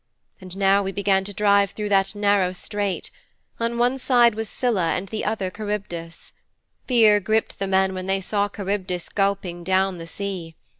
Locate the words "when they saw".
7.93-8.47